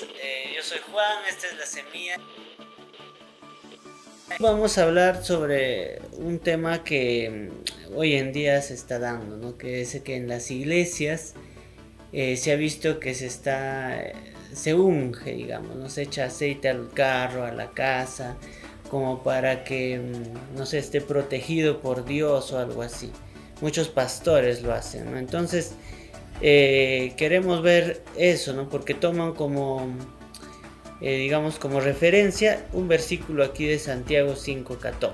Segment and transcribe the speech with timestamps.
[0.00, 2.16] eh, yo soy Juan, esta es la semilla.
[4.38, 9.58] Vamos a hablar sobre un tema que mm, hoy en día se está dando, ¿no?
[9.58, 11.34] que es que en las iglesias
[12.12, 14.02] eh, se ha visto que se está,
[14.54, 15.90] se unge, digamos, ¿no?
[15.90, 18.36] se echa aceite al carro, a la casa,
[18.90, 23.12] como para que mm, no se esté protegido por Dios o algo así.
[23.60, 25.18] Muchos pastores lo hacen, ¿no?
[25.18, 25.74] Entonces,
[26.40, 28.68] eh, queremos ver eso, ¿no?
[28.68, 29.94] Porque toman como,
[31.00, 35.12] eh, digamos, como referencia un versículo aquí de Santiago 5.14,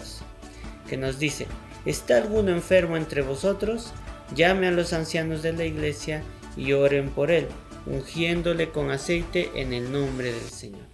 [0.89, 1.47] que nos dice,
[1.85, 3.93] ¿está alguno enfermo entre vosotros?
[4.35, 6.23] Llame a los ancianos de la iglesia
[6.57, 7.47] y oren por él,
[7.87, 10.87] ungiéndole con aceite en el nombre del Señor.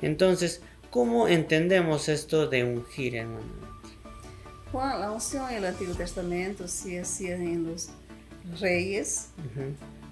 [0.00, 3.68] Entonces, ¿cómo entendemos esto de ungir, hermano?
[4.72, 7.88] Juan, la unción en el Antiguo Testamento se hacía en los
[8.56, 9.32] reyes.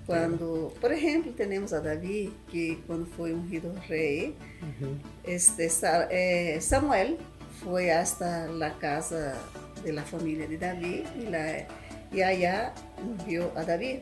[0.06, 4.96] Quando, por exemplo, temos a Davi, que quando foi ungido rei, uhum.
[5.24, 5.68] este,
[6.10, 7.18] eh, Samuel
[7.60, 9.37] foi hasta a casa
[9.84, 11.66] da família de Davi e, lá,
[12.12, 14.01] e allá ungiu a Davi.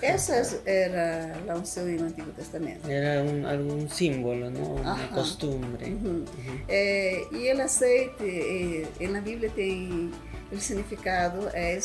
[0.00, 2.88] Essa era a unção no Antigo Testamento.
[2.88, 4.76] Era um, algum símbolo, não?
[4.76, 5.86] Uma costumbre.
[5.86, 6.24] Uhum.
[6.24, 6.60] Uhum.
[6.68, 10.10] É, e ele aceite, e, na Bíblia tem
[10.52, 11.78] o significado é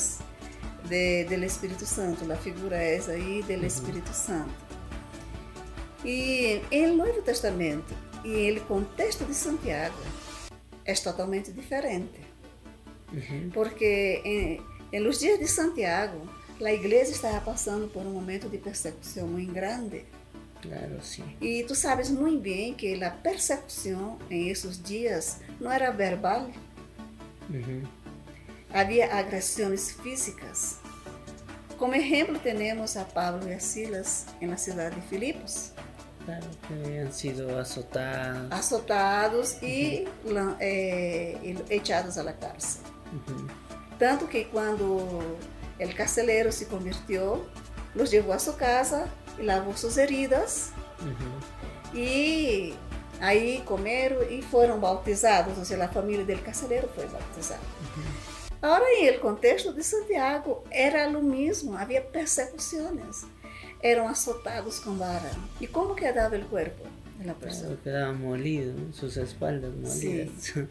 [0.89, 4.53] de, del Espíritu Santo, la figura esa ahí del Espíritu Santo.
[6.03, 7.93] E em Novo Testamento
[8.23, 9.97] e em contexto de Santiago
[10.85, 12.19] é totalmente diferente.
[13.11, 13.49] Uhum.
[13.53, 16.27] Porque em, em los dias de Santiago,
[16.65, 20.05] a igreja estava passando por um momento de persecução muito grande.
[20.61, 21.23] Claro, sim.
[21.39, 26.49] E tu sabes muito bem que a persecução em esses dias não era verbal.
[27.49, 27.83] Uhum.
[28.73, 30.77] Havia agressões físicas.
[31.77, 35.73] Como exemplo, temos a Pablo e a Silas na cidade de Filipos.
[36.25, 38.51] Claro, que han sido azotados.
[38.51, 39.63] Azotados uh -huh.
[39.63, 40.07] e
[40.59, 42.81] eh, echados a la cárcel.
[43.13, 43.49] Uh -huh.
[43.97, 44.83] Tanto que quando
[45.79, 47.45] o carcelero se convirtió,
[47.95, 49.07] los levou a sua casa
[49.39, 50.71] e lavou suas heridas.
[50.99, 51.41] Uh -huh.
[51.93, 52.75] E
[53.21, 57.61] aí comeram e foram bautizados, ou seja, a família do carcelero foi bautizada.
[58.61, 63.23] Ahora, en el contexto de Santiago, era lo mismo, había persecuciones.
[63.81, 65.31] Eran azotados con vara.
[65.59, 66.83] ¿Y cómo quedaba el cuerpo
[67.19, 67.67] de la persona?
[67.67, 70.29] Claro, quedaba molido, sus espaldas molidas.
[70.39, 70.67] Sí.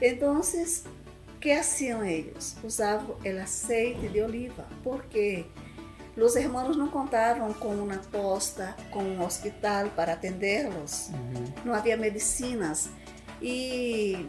[0.00, 0.82] Entonces,
[1.40, 2.56] ¿qué hacían ellos?
[2.64, 5.46] Usaban el aceite de oliva, porque
[6.16, 11.10] los hermanos no contaban con una posta, con un hospital para atenderlos.
[11.10, 11.64] Uh -huh.
[11.64, 12.90] No había medicinas.
[13.40, 14.26] Y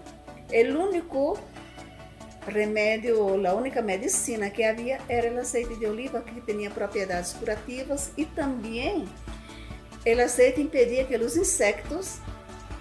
[0.51, 1.39] el único
[2.47, 8.11] remédio, a única medicina que havia era o azeite de oliva, que tinha propriedades curativas
[8.17, 9.07] e também
[10.05, 12.19] o azeite impedia que os insectos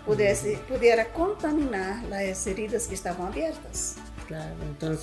[0.04, 3.96] pudessem pudera contaminar as heridas que estavam abertas.
[4.26, 4.96] Claro, então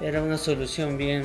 [0.00, 1.22] era uma solução bem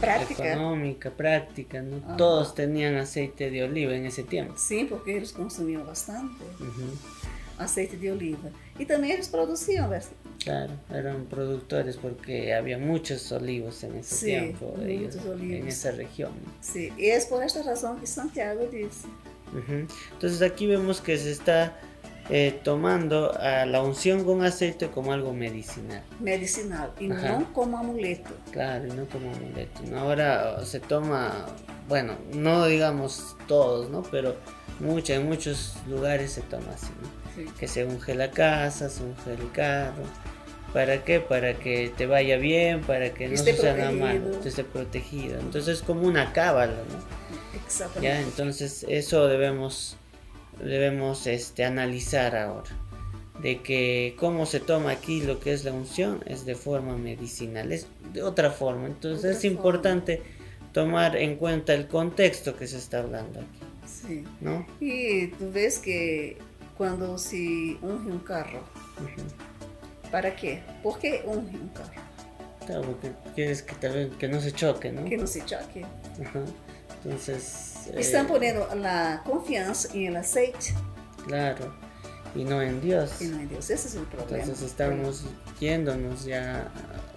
[0.00, 0.44] práctica.
[0.44, 2.02] econômica, prática, ¿no?
[2.08, 2.14] Ah.
[2.14, 4.54] Todos tinham aceite de oliva em esse tempo.
[4.56, 6.36] Sim, porque eles consumiam bastante.
[7.58, 8.50] aceite de oliva.
[8.78, 10.08] Y también ellos producían, ¿verdad?
[10.42, 16.32] Claro, eran productores porque había muchos olivos en ese tiempo, ellos, en esa región.
[16.60, 19.08] Sí, y es por esta razón que Santiago dice.
[20.12, 21.78] Entonces aquí vemos que se está
[22.30, 26.02] eh, tomando a la unción con aceite como algo medicinal.
[26.20, 28.30] Medicinal y no como amuleto.
[28.52, 29.80] Claro, y no como amuleto.
[29.96, 31.46] Ahora se toma,
[31.88, 34.02] bueno, no digamos todos, ¿no?
[34.02, 34.36] Pero
[34.78, 37.28] mucho, en muchos lugares se toma así, ¿no?
[37.58, 40.02] que se unge la casa, se unge el carro.
[40.72, 41.20] ¿Para qué?
[41.20, 45.40] Para que te vaya bien, para que no se haga mal, esté protegido.
[45.40, 47.58] Entonces es como una cábala, ¿no?
[47.58, 48.06] Exactamente.
[48.06, 48.20] ¿Ya?
[48.20, 49.96] Entonces eso debemos,
[50.62, 52.70] debemos este, analizar ahora.
[53.40, 57.72] De que cómo se toma aquí lo que es la unción es de forma medicinal,
[57.72, 58.86] es de otra forma.
[58.86, 60.22] Entonces es importante
[60.72, 63.60] tomar en cuenta el contexto que se está hablando aquí.
[63.86, 64.24] Sí.
[64.40, 64.66] ¿no?
[64.80, 66.36] Y tú ves que
[66.76, 68.62] quando se unge um carro.
[70.10, 70.62] ¿Para quê?
[70.82, 71.90] ¿Por unge um carro?
[72.66, 75.04] Claro, porque quieres que, tal que no se choque, ¿no?
[75.04, 75.84] Que no se choque.
[76.20, 76.40] Ajá.
[77.04, 77.88] Entonces...
[77.94, 80.74] Están eh, poniendo la confianza en el aceite.
[81.26, 81.74] Claro.
[82.34, 83.22] Y no en Dios.
[83.22, 83.70] Y no en Dios.
[83.70, 84.42] Ese es el problema.
[84.42, 85.24] Entonces estamos
[85.60, 86.70] yéndonos ya...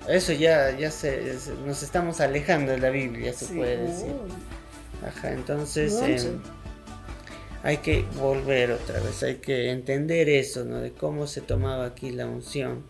[0.08, 1.36] Eso ya, ya se,
[1.66, 3.56] nos estamos alejando de la Biblia, se sí.
[3.56, 4.14] puede decir.
[5.06, 5.94] Ajá, entonces...
[6.02, 6.40] Eh,
[7.64, 10.78] hay que volver otra vez, hay que entender eso, ¿no?
[10.80, 12.84] De cómo se tomaba aquí la unción.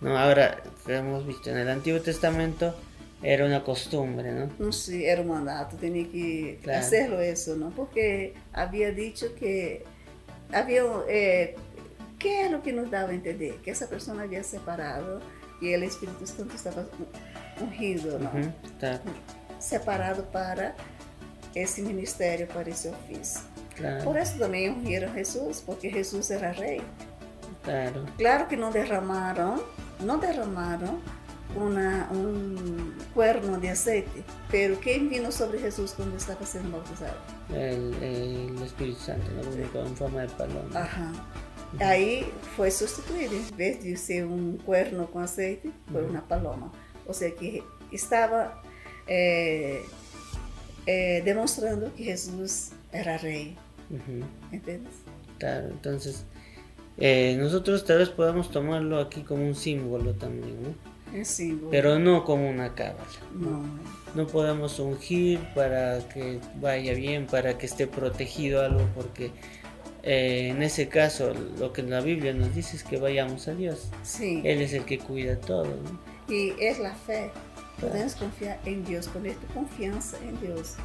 [0.00, 0.16] ¿no?
[0.16, 2.74] Ahora, hemos visto en el Antiguo Testamento
[3.20, 4.48] Era una costumbre, ¿no?
[4.60, 6.78] No sé, era un mandato, tenía que Claro.
[6.78, 7.70] hacerlo eso, ¿no?
[7.70, 9.82] Porque había dicho que
[10.52, 11.56] había, eh,
[12.20, 13.56] ¿qué es lo que nos daba a entender?
[13.56, 15.20] Que esa persona había separado
[15.60, 16.86] y el Espíritu Santo estaba
[17.60, 18.28] ungido, ¿no?
[18.30, 19.00] Ujú, claro,
[19.58, 20.76] Separado para
[21.56, 23.40] esse ministério, para esse ofício.
[23.78, 26.82] Claro, Por isso também ungiram Jesus, porque Jesus era rei.
[27.64, 29.62] claro, Claro que não derramaram,
[30.00, 31.00] não derramaram
[31.56, 37.16] uma, um cuerno de aceite, pero quem vino sobre Jesus quando estava sendo bautizado?
[37.50, 39.40] el, el Espíritu Santo, ¿no?
[39.86, 40.68] En forma de paloma.
[40.74, 41.12] Aham.
[41.80, 46.70] Aí foi substituído, em vez de ser um cuerno com aceite, foi uma paloma.
[47.06, 48.62] Ou seja, que estava
[49.06, 49.82] eh,
[50.86, 53.18] eh, demonstrando que Jesus era
[53.90, 54.90] rei, Ujú, entende?
[55.38, 56.24] Claro, entonces
[56.96, 61.24] eh, nosotros tal vez podamos tomarlo aquí como un símbolo también, ¿no?
[61.24, 61.70] Símbolo.
[61.70, 63.06] Pero no como una cábala.
[63.34, 63.78] Não.
[64.14, 69.30] No podemos ungir para que vaya bien, para que esté protegido algo, porque
[70.02, 73.88] eh, en ese caso lo que la Biblia nos dice es que vayamos a Dios.
[74.02, 74.42] Sim.
[74.44, 76.18] Él es el que cuida todo, ¿no?
[76.28, 77.30] E é a fé.
[77.80, 80.76] Podemos confiar em Deus, poner tu confiança em Deus.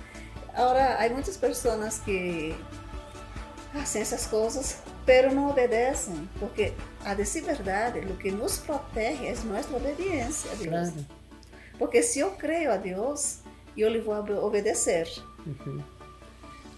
[0.54, 2.56] Agora, há muitas pessoas que
[3.74, 6.72] fazem essas coisas, pero não obedecem, porque,
[7.04, 10.70] a decir verdade, o que nos protege é nossa obediência a Deus.
[10.70, 10.94] Claro.
[11.80, 13.40] Porque se eu creio a Deus,
[13.76, 15.08] eu lhe vou obe- obedecer.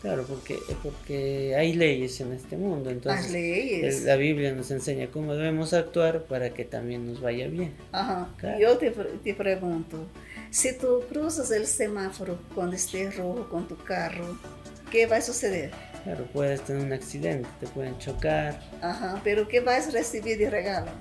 [0.02, 3.84] Claro, porque, porque hay leyes en este mundo, entonces leis.
[4.02, 7.74] el- la Biblia nos enseña cómo debemos actuar para que también nos vaya bien.
[7.92, 8.28] Aham.
[8.38, 8.60] Claro.
[8.60, 9.98] Eu te, te pergunto,
[10.52, 14.38] se tu cruzas o semáforo quando estiver rojo com tu carro,
[14.86, 15.72] o que vai suceder?
[16.06, 20.50] Claro, puedes tener un accidente, te pueden chocar, Ajá, pero o que vais receber de
[20.50, 20.92] regalo?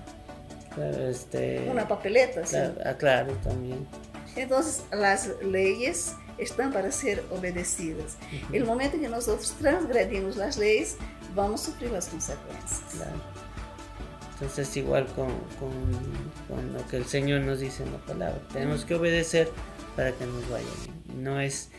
[0.75, 2.57] claro, este, Una papeleta, ¿sí?
[2.57, 3.87] claro, ah, claro, también.
[4.35, 8.17] Entonces, las leyes están para ser obedecidas.
[8.45, 10.97] Ujú, El momento que nosotros transgredimos las leyes,
[11.35, 12.81] vamos a sufrir las consecuencias.
[12.93, 13.45] Claro.
[14.33, 15.29] Entonces igual con,
[15.61, 15.71] con,
[16.49, 18.41] con lo que el Señor nos dice en la palabra.
[18.53, 19.49] Tenemos que obedecer
[19.95, 21.23] para que nos vaya bien.
[21.23, 21.71] No es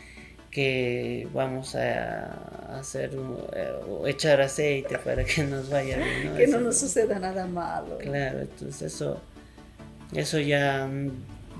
[0.50, 3.10] que vamos a hacer
[3.54, 6.30] eh, o echar aceite para que nos vaya bien.
[6.32, 6.36] ¿no?
[6.36, 7.98] Que no nos suceda nada malo.
[7.98, 9.20] Claro, entonces eso,
[10.14, 11.10] eso ya mm,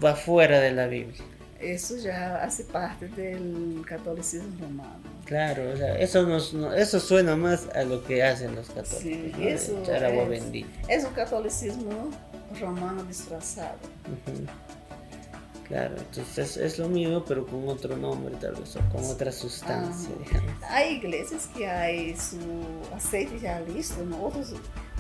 [0.05, 1.23] va fuera de la Biblia.
[1.61, 5.01] Eso ya hace parte del catolicismo romano.
[5.25, 8.99] Claro, o sea, eso, nos, no- eso suena más a lo que hacen los católicos.
[9.01, 9.43] Sí, ¿no?
[9.49, 10.29] Eso echar agua es.
[10.29, 10.69] bendita.
[10.89, 12.11] Es un catolicismo
[12.61, 13.79] romano disfrazado.
[14.07, 14.47] Ujú.
[15.69, 20.11] Claro, entonces es lo mismo, pero con otro nombre, tal vez, o con otra sustancia,
[20.15, 20.25] Ah.
[20.25, 20.63] digamos.
[20.71, 22.39] Hay iglesias que hay su
[22.95, 24.27] aceite ya listo, ¿no?
[24.27, 24.53] otros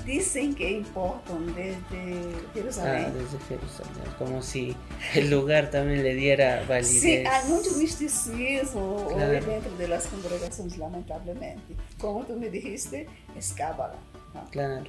[0.05, 3.13] dicen que importan desde Ah, Jerusalén.
[3.15, 4.75] desde Jerusalén, como si
[5.15, 7.01] el lugar también le diera validez.
[7.01, 9.33] Sí, hay mucho misticismo Claro.
[9.33, 11.75] dentro de las congregaciones, lamentablemente.
[12.01, 13.97] Como tú me dijiste, es cábala.
[14.35, 14.45] ¿no?
[14.51, 14.85] Claro.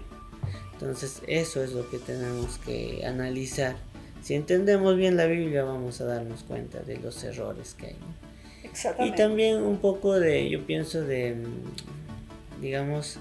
[0.73, 3.75] Entonces, eso es lo que tenemos que analizar.
[4.21, 7.93] Si entendemos bien la Biblia, vamos a darnos cuenta de los errores que hay.
[7.93, 8.27] ¿no?
[8.63, 9.17] Y Exactamente.
[9.17, 13.17] también un poco de, yo pienso de, mm, digamos,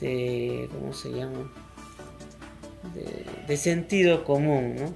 [0.00, 1.50] de, ¿cómo se llama?
[2.94, 4.94] De, de sentido común, ¿no?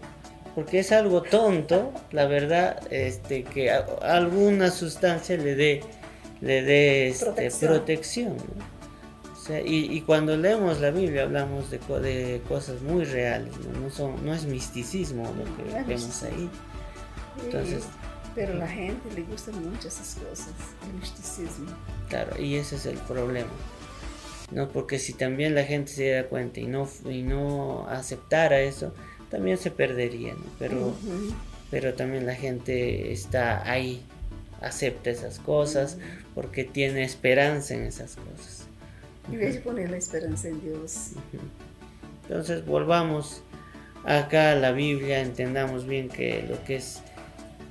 [0.54, 5.80] Porque es algo tonto, la verdad, este, que a- alguna sustancia le dé,
[6.40, 7.70] le dé este, Protección.
[7.72, 8.73] protección, ¿no?
[9.44, 13.79] Sea, y, y cuando leemos la Biblia hablamos de, de cosas muy reales, ¿no?
[13.81, 16.48] No, son, no es misticismo lo que es vemos ahí.
[17.39, 17.84] Sí, entonces-
[18.34, 20.48] pero la gente le gustan mucho esas cosas,
[20.89, 21.67] el misticismo.
[22.08, 23.51] Claro, y ese es el problema.
[24.51, 24.69] ¿no?
[24.70, 28.93] Porque si también la gente se diera cuenta y no, y no aceptara eso,
[29.31, 30.44] también se perdería, ¿no?
[30.58, 31.32] Pero, Ujú.
[31.70, 34.03] pero también la gente está ahí,
[34.60, 35.98] acepta esas cosas,
[36.34, 38.63] porque tiene esperanza en esas cosas.
[39.28, 41.12] Vez de poner la esperanza en Dios.
[42.22, 43.43] Entonces volvamos
[44.04, 47.00] acá a la Biblia, entendamos bien que lo que es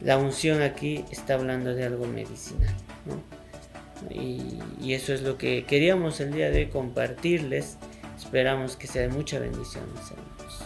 [0.01, 2.73] la unción aquí está hablando de algo medicinal.
[3.05, 3.21] ¿no?
[4.13, 7.77] Y, y eso es lo que queríamos el día de hoy compartirles.
[8.17, 10.62] Esperamos que sea de mucha bendición, mis hermanos.